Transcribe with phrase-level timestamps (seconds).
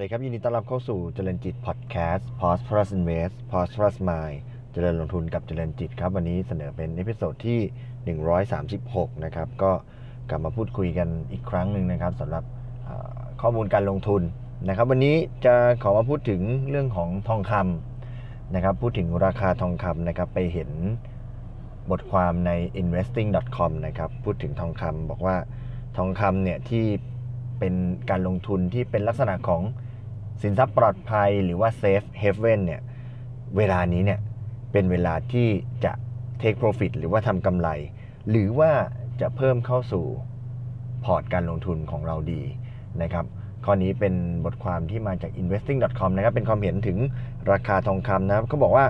[0.00, 4.38] สวัสดีครับ ยินดีต้อนรับเข้าสู่เจริญจิตพอดแคสต์ Prosperous Invest Prosperous Mind
[4.72, 7.60] เจริญลงทุนกับเจริญจิตครับ วันนี้เสนอเป็น episode ที่
[8.62, 9.72] 136 นะครับ ก็
[10.30, 12.44] กลับมาพูดคุยกันอีกครั้งหนึ่งนะครับสำหรับ
[13.40, 14.22] ข้อมูลการลงทุน
[14.68, 20.70] นะครับ วันนี้จะขอมาพูดถึงเรื่องของทองคำนะครับ พูดถึงราคาทองคำนะครับ ไปเห็น
[21.90, 25.36] บทความใน investing.com นะครับ พูดถึงทองคำบอกว่า
[25.96, 26.84] ทองคำเนี่ยที่
[27.58, 27.74] เป็น
[28.10, 29.62] การลงทุนที่เป็นลักษณะของ
[30.42, 32.80] สินทรัพย์ปลอดภัยหรือว่า safe haven เนี่ย
[33.56, 34.20] เวลานี้เนี่ย
[34.72, 35.48] เป็นเวลาที่
[35.84, 35.92] จะ
[36.40, 37.68] take profit หรือว่าทำกำไร
[38.30, 38.70] หรือว่า
[39.20, 40.04] จะเพิ่มเข้าสู่
[41.04, 42.42] พอร์ตการลงทุนของเราดี
[43.02, 43.24] นะครับ
[43.64, 44.14] ข้อนี้เป็น
[44.44, 46.98] บทความที่มาจาก investing.com นะครับ เป็นความเห็นถึง
[47.52, 48.86] ราคาทองคำนะครับเขาบอกว่า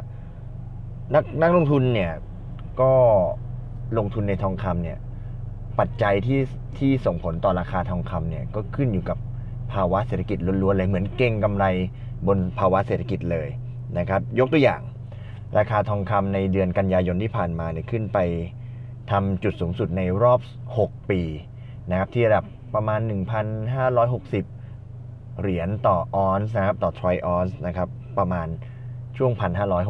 [1.14, 2.12] นักนักลงทุนเนี่ย
[2.80, 2.92] ก็
[3.98, 4.98] ลงทุนในทองคำเนี่ย
[5.78, 6.40] ปัจจัยที่
[6.78, 9.18] ที่ส่งผลต่อราคาทองคำเนี่ยก็ขึ้นอยู่กับ
[9.72, 11.64] ภาวะเศรษฐกิจล้วนๆเลยเหมือนเก็งกำไร
[12.26, 13.48] บนภาวะเศรษฐกิจเลย
[13.98, 14.82] นะครับยกตัวอย่าง
[15.58, 18.18] ราคาทองคำในเดือนกันยายนที่ผ่านมาเนี่ยขึ้นไป
[19.10, 20.40] ทำจุดสูงสุดในรอบ
[20.78, 21.20] 6 ปี
[21.90, 23.00] นะครับที่ระดับประมาณ
[24.60, 28.48] 1,560 เหรียญต่อออนซ์นะครับต่อทรอยออนซ์นะครับประมาณ
[29.16, 29.32] ช่วง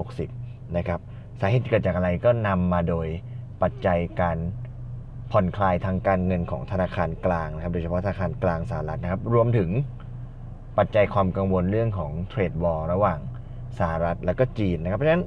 [0.09, 1.00] 1,560 นะครับ
[1.41, 3.06] สาเหตุเกิดจากอะไรก็นำมาโดย
[3.62, 4.37] ปัจจัยการ
[5.33, 9.70] ผ่อนคลายทางการเงินของธนาคารกลางนะครับ โดยเฉพาะธนาคารกลางสหรัฐนะครับ รวมถึง
[10.78, 13.19] ปัจจัยความกังวลเรื่องของเทรดวอลระหว่าง
[13.78, 15.25] สหรัฐและก็จีนนะครับ เพราะฉะนั้น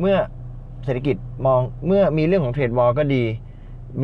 [0.00, 0.16] เมื่อ
[0.84, 3.24] เศรษฐกิจมองเมื่อมีเรื่องของเทรดวอลก็ดี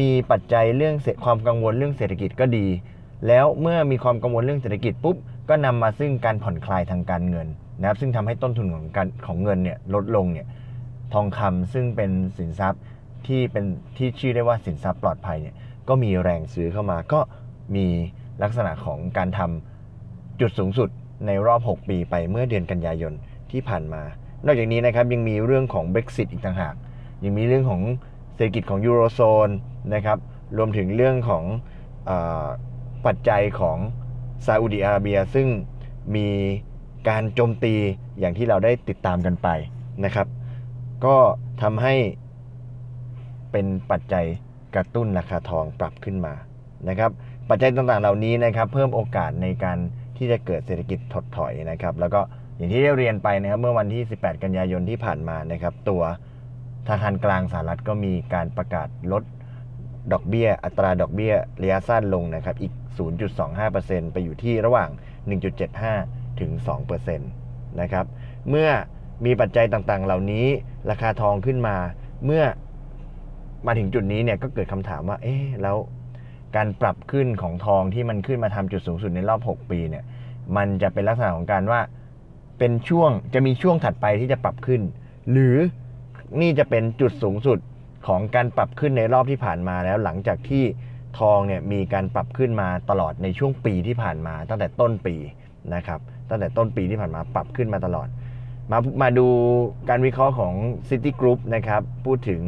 [0.01, 2.67] มีปัจจัยเรื่องความกังวลเรื่องเศรษฐกิจก็ดี
[3.27, 5.17] แล้วเมื่อมีความกังวลเรื่องเศรษฐกิจปุ๊บ
[5.49, 7.47] ก็นำมาซึ่งการผ่อนคลายทางการเงิน
[7.81, 10.47] นะครับ ซึ่งทำให้ต้นทุนของการของเงินเนี่ยลดลงเนี่ย
[11.15, 12.81] ทองคำซึ่งเป็นสินทรัพย์
[13.27, 13.65] ที่เป็น
[13.97, 15.55] ที่ชื่อได้ว่าสินทรัพย์ปลอดภัยเนี่ย
[15.89, 17.21] ก็มีแรงซื้อเข้ามา ก็
[17.77, 17.87] มี
[18.43, 20.89] ลักษณะของการทำจุดสูงสุด
[21.27, 23.13] ในรอบ 6 ปีไปเมื่อเดือนกันยายน
[23.51, 24.03] ที่ผ่านมา
[24.47, 26.75] นอกจากนี้นะครับยังมีเรื่องของ Brexit อีกต่างหาก
[27.25, 27.83] ยังมีเรื่องของ
[28.35, 29.49] เศรษฐกิจของยูโรโซน
[29.95, 30.19] นะครับ
[30.57, 31.45] รวมถึงเรื่องของ
[32.09, 32.13] อ
[33.07, 33.79] ปัจจัยของ
[34.47, 35.49] ซาอุดิอาระเบีย ซึ่ง
[36.17, 36.29] มี
[37.09, 37.75] การโจมตี
[38.19, 39.49] อย่างที่เราได้ติดตามกันไป
[40.05, 40.27] นะครับ
[41.05, 41.17] ก็
[41.63, 41.95] ทำให้
[43.53, 44.27] เป็นปัจจัย
[44.75, 46.35] กระตุ้นราคาทองปรับขึ้นมา
[46.89, 47.11] นะครับ
[47.49, 49.79] ปัจจัยต่างๆเหล่านี้นะครับเพิ่มโอกาสในการ
[50.17, 52.21] ที่จะเกิดเศรษฐกิจถดถอยนะครับแล้วก็
[52.57, 56.03] อย่างที่ได้เรียนไปนะครับเมื่อวันที่ 18 กันยายนที่ผ่านมานะครับตัว
[56.87, 59.23] ธนาคารกลางสหรัฐก็มีการประกาศลด
[60.13, 62.73] ดอกเบี้ย อัตราดอกเบี้ยระยะสั้นลงนะครับอีก
[63.39, 64.91] 0.25%ไปอยู่ที่ระหว่าง
[65.65, 66.51] 1.75 ถึง
[66.91, 68.07] 2%นะครับ
[68.49, 68.69] เมื่อ
[69.25, 70.47] มีปัจจัยต่างๆ เหล่านี้
[70.91, 71.77] ราคาทองขึ้นมา
[72.25, 72.45] เมื่อ
[73.67, 75.77] มาถึงจุดนี้เนี่ยก็เกิดคำถามว่า เอ๊ะแล้ว
[76.57, 80.05] การปรับขึ้นของทองที่มันขึ้นมาทำจุดสูงสุดในรอบ 6 ปีเนี่ย
[80.57, 81.81] มันจะเป็นลักษณะของการว่า
[82.59, 84.81] เป็นช่วงจะมีช่วงถัดไปที่จะปรับขึ้น
[85.31, 85.57] หรือ
[86.41, 87.59] นี่จะเป็นจุดสูงสุด
[88.07, 90.65] ของการปรับขึ้นในรอบที่ผ่านมาแล้วหลังจากที่
[91.19, 95.15] ทองเนี่ยมีการปรับขึ้นมาตลอดในช่วงปีที่ผ่านมา ตั้งแต่ต้นปี
[95.75, 98.09] นะครับตั้งแต่ต้นปีที่ผ่านมาปรับขึ้นมาตลอด
[98.73, 99.27] มามาดู
[99.89, 100.55] การวิเคราะห์ของ
[100.89, 102.43] City Group นะครับพูดถึง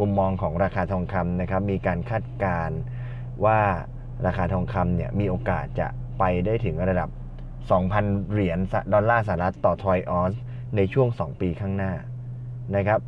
[0.00, 2.78] มุมมองของราคาทองคำนะครับมีการคาดการณ์
[3.44, 3.60] ว่า
[4.26, 5.88] ราคาทองคำเนี่ยมีโอกาสจะ
[6.18, 7.08] ไปได้ถึงระดับ
[7.70, 8.58] 2,000 เหรียญ
[8.92, 10.42] ดอลลาร์สหรัฐต่อทรอยออนซ์
[10.76, 11.92] ในช่วง 2 ปีข้างหน้า
[12.76, 13.00] นะครับ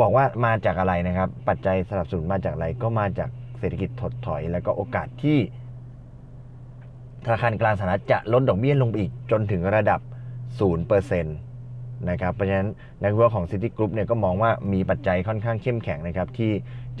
[0.00, 5.38] บอกว่ามาจากอะไรนะครับ ปัจจัยสนับสนุนมาจากอะไรก็มาจากเศรษฐกิจถดถอย แล้วก็โอกาสที่
[7.24, 10.00] ธนาคารกลางสหรัฐจะลดดอกเบี้ยลงไปอีกจนถึงระดับ
[10.60, 11.53] 0%
[12.10, 12.68] นะครับเพราะฉะนั้น
[13.02, 16.50] นักวิเคราะห์ของ Citigroup เนี่ยก็มองว่ามีปัจจัยค่อนข้างเข้มแข็งนะครับที่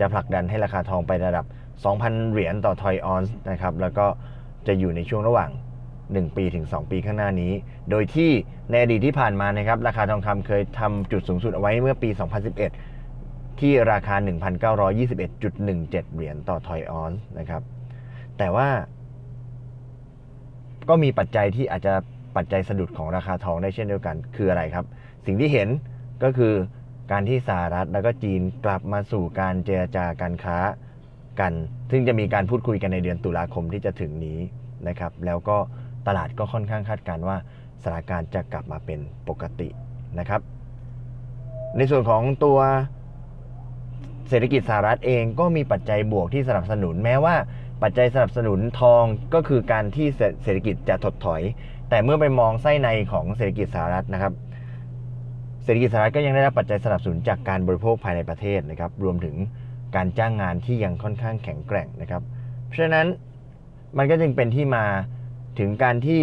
[0.00, 1.44] จะผลักดันให้ราคาทองไประดับ
[1.88, 4.06] 2,000 เหรียญต่อทรอยออนซ์นะครับแล้วก็
[4.66, 5.50] จะอยู่ในช่วงระหว่าง
[5.94, 7.52] 1 ปีถึง 2 ปีข้างหน้านี้
[7.90, 8.30] โดยที่
[8.70, 12.08] ในอดีตที่ผ่านมานะครับราคาทองคำเคยทำจุดสูงสุดเอาไว้เมื่อปี
[12.84, 17.62] 2011 ที่ราคา 1,921.17 เหรียญต่อทรอยออนซ์นะครับ
[18.38, 18.68] แต่ว่า
[20.88, 21.94] ก็มีปัจจัยที่อาจจะ
[22.36, 24.84] ปัจจัยสะดุดของราคาทองได้เช่นเดียวกัน คืออะไรครับ
[25.26, 25.68] สิ่งที่เห็น
[26.22, 26.54] ก็คือ
[27.12, 30.58] การที่สหรัฐแล้วก็จีนกลับมาสู่การเจรจาการค้า
[31.40, 31.52] กัน
[31.90, 34.38] ซึ่งจะมีการพูดคุยกันในเดือนตุลาคมที่จะถึงนี้
[34.88, 35.56] นะครับ แล้วก็
[36.06, 37.36] ตลาดก็ค่อนข้างคาดการณ์ว่า
[37.82, 39.68] สถานการณ์จะกลับมาเป็นปกติ
[40.18, 40.40] นะครับ
[41.76, 42.58] ในส่วนของตัว
[44.28, 47.34] เศรษฐกิจสหรัฐเองก็มีปัจจัยบวกที่สนับสนุนแม้ว่า
[47.82, 49.04] ปัจจัยสนับสนุนทอง
[49.34, 50.06] ก็คือการที่
[50.42, 51.42] เศรษฐกิจจะถดถอย
[51.90, 54.32] แต่เมื่อไปมองไส้ในของเศรษฐกิจสหรัฐนะครับ
[55.62, 59.36] เศรษฐกิจสหรัฐก็ยังได้รับปัจจัยสนับสนุนจากการบริโภคภายในประเทศนะครับ รวมถึง
[59.96, 62.22] การจ้างงานที่ยังค่อนข้างแข็งแกร่งนะครับ
[62.66, 63.06] เพราะฉะนั้น
[63.98, 64.84] มันก็จึงเป็นที่มา
[65.58, 66.22] ถึงการที่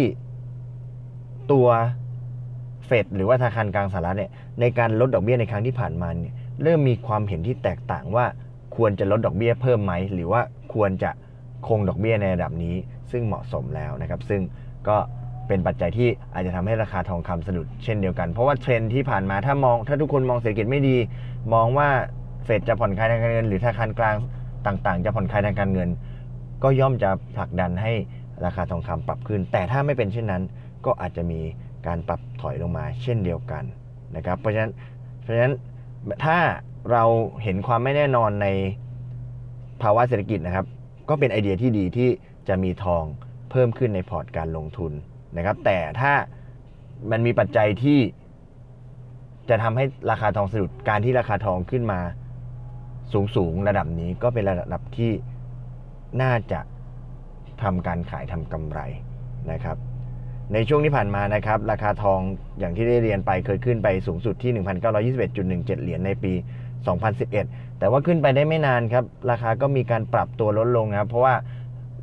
[1.52, 1.68] ตัว
[2.86, 8.26] เฟดหรือว่าธนาคารกลางสหรัฐเนี่ยในการลดดอกเบี้ยในครั้งที่ผ่านมาเนี่ยเริ่มมีความเห็นที่แตกต่างว่า
[8.76, 10.40] ควรจะลดดอกเบี้ยเพิ่มไหม หรือว่า
[10.74, 11.10] ควรจะ
[11.68, 12.74] คงดอกเบี้ยในระดับนี้
[13.10, 14.40] ซึ่งเหมาะสมแล้วนะครับ ซึ่ง
[14.88, 14.96] ก็
[15.48, 20.96] เป็นปัจจัยที่อาจจะทำให้ราคาทองคำสะดุดเช่นเดียวกัน เพราะว่าเทรนที่ผ่านมาถ้ามอง ถ้าทุกคนมองเศรษฐกิจไม่ดี
[21.54, 21.88] มองว่า
[22.44, 24.16] เฟดจะผ่อนคลายทางการเงิน หรือธนาคารกลาง
[24.66, 25.88] ต่าง ๆ จะผ่อนคลายทางการเงิน
[26.62, 27.92] ก็ย่อมจะผลักดันให้
[28.44, 30.42] ราคาทองคำปรับขึ้น แต่ถ้าไม่เป็นเช่นนั้น
[30.86, 31.40] ก็อาจจะมี
[31.86, 33.64] การปรับถอยลงมาเช่นเดียวกัน
[34.16, 34.72] นะครับ เพราะฉะนั้น
[35.20, 35.54] เพราะฉะนั้น
[36.24, 36.38] ถ้า
[36.92, 37.04] เรา
[37.42, 38.46] เห็นความไม่แน่นอนใน
[39.82, 40.66] ภาวะเศรษฐกิจนะครับ
[41.12, 42.10] ก็เป็นไอเดียที่ดีที่
[42.48, 43.04] จะมีทอง
[43.50, 44.92] เพิ่มขึ้นในพอร์ตการลงทุน
[45.36, 46.12] นะครับ แต่ถ้า
[47.10, 47.98] มันมีปัจจัยที่
[49.48, 52.00] จะทำให้ราคาทองสะดุดการที่ราคาทองขึ้นมา
[53.12, 55.12] สูงสูงระดับนี้ก็เป็นระดับที่
[56.22, 56.60] น่าจะ
[57.62, 58.80] ทำการขายทำกำไร
[59.50, 59.76] นะครับ
[60.52, 62.20] ในช่วงที่ผ่านมานะครับ ราคาทอง
[62.58, 64.52] อย่างที่ได้เรียนไปเคยขึ้นไปสูงสุดที่
[65.32, 66.32] 1,921.17 เหรียญในปี
[66.90, 71.34] 2011 แต่ว่าขึ้นไปได้ไม่นานครับ ราคาก็มีการปรับตัวลดลงนะครับ เพราะว่า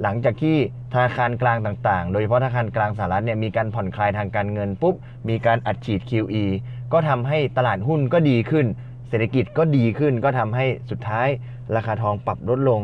[0.01, 0.55] หลังจากที่
[0.93, 4.95] ธนาคารกลางต่างๆ โดยเฉพาะธนาคารกลางสหรัฐเนี่ยมีการผ่อนคลายทางการเงินปุ๊บ
[5.29, 6.45] มีการอัดฉีด QE
[6.93, 8.65] ก็ทำให้ตลาดหุ้นก็ดีขึ้น
[9.09, 11.27] เศรษฐกิจก็ดีขึ้น ก็ทำให้สุดท้าย
[11.75, 12.81] ราคาทองปรับลดลง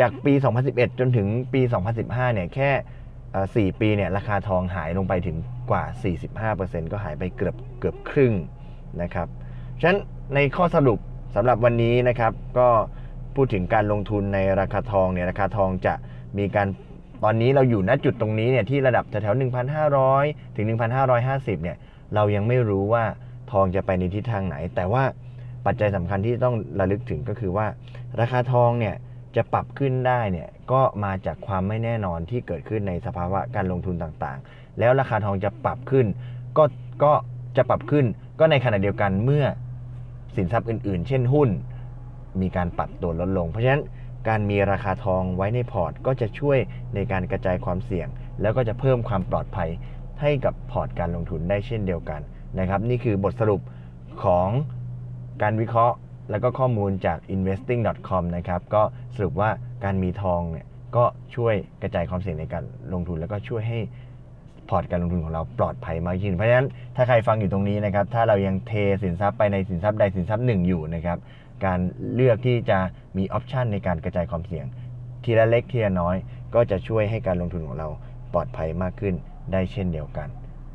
[0.00, 0.32] จากปี
[0.66, 1.60] 2011 จนถึงปี
[1.98, 2.70] 2015 เนี่ยแค่
[3.32, 5.36] เอ่อ4ปีเนี่ยราคาทองหายลงไปถึง
[5.70, 5.84] กว่า
[6.62, 8.34] 45%ก็หายไปเกือบเกือบครึ่ง
[9.02, 9.28] นะครับ
[9.80, 9.98] ฉะนั้น
[10.34, 10.98] ในข้อสรุป
[11.34, 12.68] สำหรับวันนี้นะครับก็
[13.34, 15.94] พูดถึงการลงทุนในราคาทองเนี่ยราคาทองจะ
[16.38, 16.68] มีการ
[17.24, 19.40] ตอนนี้เราอยู่ณจุดตรงนี้เนี่ยที่ระดับแถวๆ
[19.96, 20.66] 1,500 ถึง
[21.10, 21.76] 1,550เนี่ย
[22.14, 23.04] เรายังไม่รู้ว่า
[23.52, 25.04] ทองจะไปในทิศทางไหน แต่ว่า
[25.66, 27.66] ปัจจัยสำคัญที่ต้องระลึกถึงก็คือว่า
[28.20, 28.94] ราคาทองเนี่ย
[29.36, 36.06] จะปรับขึ้นได้เนี่ยก็มาจากความไม่แน่นอนที่เกิดขึ้นในสภาวะการลงทุนต่างๆ แล้วราคาทองจะปรับขึ้น
[36.58, 36.64] ก็
[37.04, 37.12] ก็
[37.56, 38.04] จะปรับขึ้น
[38.38, 39.44] ก็ในขณะเดียวกันเมื่อ
[40.36, 41.50] สินทรัพย์อื่นๆ เช่นหุ้น
[42.40, 43.82] มีการปรับตัวลดลง เพราะฉะนั้น
[44.28, 46.58] การมีราคาทองไว้ในพอร์ต ก็จะช่วย
[46.94, 48.08] ในการกระจายความเสี่ยง
[48.40, 49.70] แล้วก็จะเพิ่มความปลอดภัย
[50.20, 52.20] ให้กับพอร์ตการลงทุนได้เช่นเดียวกัน
[52.58, 53.60] นะครับ นี่คือบทสรุป
[54.24, 54.48] ของ
[55.42, 55.96] การวิเคราะห์
[56.30, 58.82] แล้วก็ข้อมูลจาก investing.com นะครับก็
[59.14, 59.50] สรุปว่า
[59.84, 60.66] การมีทองเนี่ย
[60.96, 61.04] ก็
[61.34, 63.80] ช่วยกระจายความเสี่ยงในการลงทุน แล้วก็ช่วยให้
[64.70, 68.72] พอร์ตการลงทุนของเราปลอดภัยมากยิ่งเพราะฉะนั้นถ้าใครฟังอยู่ตรงนี้นะครับ ถ้าเรายังเท
[69.02, 71.18] สินทรัพย์ไปในสินทรัพย์ใดสินทรัพย์หนึ่งอยู่นะครับ
[71.64, 71.80] การ
[72.14, 72.78] เลือกที่จะ
[73.16, 74.66] มี option ในการกระจายความเสี่ยง
[75.24, 76.16] ทีละเล็กทีละน้อย
[76.54, 77.88] ก็จะช่วยให้การลงทุนของเรา
[78.32, 79.14] ปลอดภัยมากขึ้น
[79.52, 80.28] ได้เช่นเดียวกัน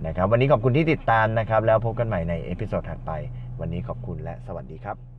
[0.05, 3.11] นะครับ วันนี้ขอบคุณที่ติดตามนะครับ แล้วพบกันใหม่ใน episode ถัดไป
[3.59, 5.10] วันนี้ขอบคุณและสวัสดีครับ